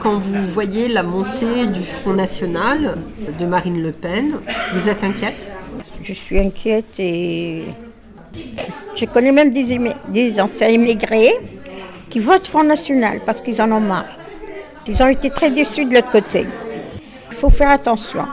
[0.00, 2.96] Quand vous voyez la montée du Front National
[3.38, 4.36] de Marine Le Pen,
[4.72, 5.46] vous êtes inquiète?
[6.02, 7.64] Je suis inquiète et
[8.96, 11.32] je connais même des, anciens immigrés
[12.08, 14.16] qui votent Front National parce qu'ils en ont marre.
[14.88, 16.46] Ils ont été très déçus de l'autre côté.
[17.30, 18.24] Il faut faire attention.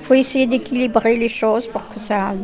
[0.00, 2.34] Il faut essayer d'équilibrer les choses pour que ça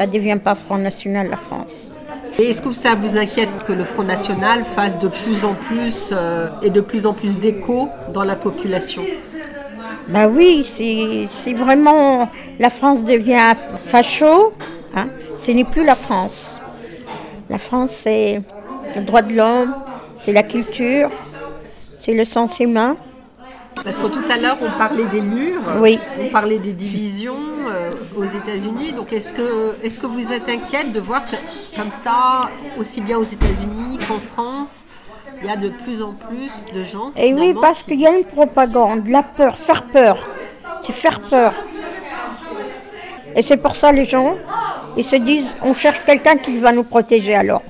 [0.00, 1.90] ne devienne pas Front National la France.
[2.38, 6.48] Est-ce que ça vous inquiète que le Front National fasse de plus en plus euh,
[6.62, 9.02] et de plus en plus d'écho dans la population?
[10.08, 13.52] Ben oui, si vraiment la France devient
[13.86, 14.52] facho,
[14.94, 16.58] hein, ce n'est plus la France.
[17.48, 18.40] La France, c'est
[18.96, 19.74] le droit de l'homme,
[20.22, 21.10] c'est la culture,
[21.98, 22.96] c'est le sens humain.
[23.82, 25.98] Parce que tout à l'heure, on parlait des murs, oui.
[26.20, 27.36] on parlait des divisions
[27.68, 28.92] euh, aux États-Unis.
[28.92, 31.36] Donc, est-ce que, est que vous êtes inquiète de voir que,
[31.76, 32.42] comme ça,
[32.78, 34.86] aussi bien aux États-Unis qu'en France,
[35.40, 37.12] il y a de plus en plus de gens.
[37.16, 40.18] Et oui, parce qu'il y a une propagande, la peur, faire peur.
[40.82, 41.54] C'est faire peur.
[43.34, 44.36] Et c'est pour ça les gens,
[44.96, 47.62] ils se disent, on cherche quelqu'un qui va nous protéger alors.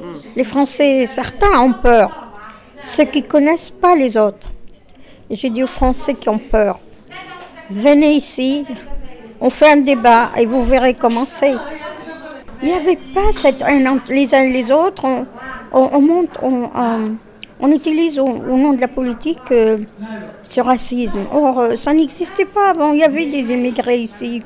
[0.00, 0.12] Hmm.
[0.34, 2.32] Les Français, certains ont peur.
[2.82, 4.48] Ceux qui ne connaissent pas les autres.
[5.30, 6.78] J'ai dit aux Français qui ont peur,
[7.70, 8.64] venez ici,
[9.40, 11.54] on fait un débat et vous verrez comment c'est.
[12.62, 13.64] Il n'y avait pas cette
[14.08, 15.04] les uns et les autres,
[15.72, 19.78] on, monte, on, utilise au, nom de la politique euh,
[20.42, 21.26] ce racisme.
[21.32, 24.42] Or, euh, ça n'existait pas avant, il y avait des immigrés ici.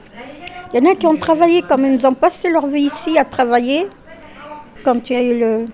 [0.72, 3.18] Il y en a qui ont travaillé quand même, ils ont passé leur vie ici
[3.18, 3.88] à travailler.
[4.84, 5.64] Quand il y a eu le,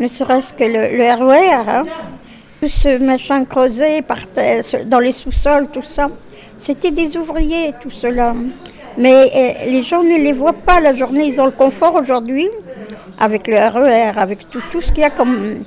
[0.00, 1.84] ne serait-ce que le, le RER, hein,
[2.68, 4.18] ce machin creusé par
[4.86, 6.08] dans les sous-sols, tout ça,
[6.58, 8.34] c'était des ouvriers, tout cela.
[8.98, 12.48] Mais eh, les gens ne les voient pas la journée, ils ont le confort aujourd'hui,
[13.18, 15.64] avec le RER, avec tout, tout ce qu'il y a comme.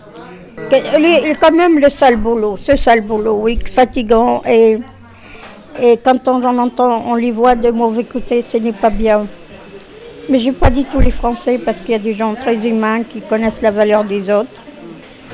[1.39, 4.41] quand même le sale boulot, ce sale boulot, oui, fatigant.
[4.49, 4.79] Et,
[5.81, 9.27] et quand on en entend, on les voit de mauvais côté, ce n'est pas bien.
[10.27, 12.55] Mais je n'ai pas dit tous les Français parce qu'il y a des gens très
[12.67, 14.61] humains qui connaissent la valeur des autres.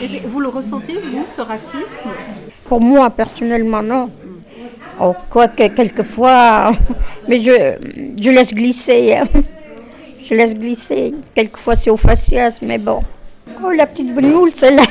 [0.02, 2.10] Et vous le ressentez, vous, ce racisme?
[2.66, 4.10] Pour moi, personnellement, non.
[5.00, 6.72] Oh, quoique, quelquefois,
[7.28, 7.76] mais je,
[8.22, 9.16] je laisse glisser.
[9.16, 9.26] Hein.
[10.30, 11.14] Je laisse glisser.
[11.34, 13.02] Quelquefois, c'est au faciès, mais bon.
[13.64, 14.84] Oh, la petite boule, celle-là.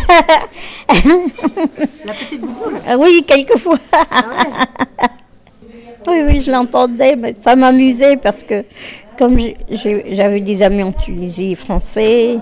[2.04, 3.78] La petite boule ah Oui, quelquefois.
[3.92, 4.24] Ah
[6.06, 8.62] oui, oui, je l'entendais, mais ça m'amusait parce que
[9.18, 9.38] comme
[9.70, 12.38] j'avais des amis en Tunisie français,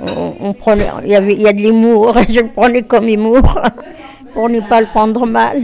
[0.00, 3.42] on, prenait, il y, avait, il y a de l'humour, je le prenais comme humour
[4.34, 5.62] pour ne pas le prendre mal.